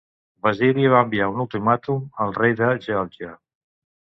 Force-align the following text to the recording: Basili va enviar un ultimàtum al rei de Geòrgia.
Basili 0.45 0.87
va 0.93 1.01
enviar 1.07 1.27
un 1.33 1.43
ultimàtum 1.45 2.01
al 2.25 2.33
rei 2.41 2.57
de 2.63 2.71
Geòrgia. 2.87 3.31